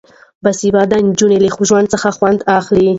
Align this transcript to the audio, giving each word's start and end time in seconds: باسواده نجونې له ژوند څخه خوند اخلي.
باسواده 0.43 0.97
نجونې 1.07 1.37
له 1.43 1.49
ژوند 1.67 1.87
څخه 1.93 2.09
خوند 2.17 2.39
اخلي. 2.59 2.87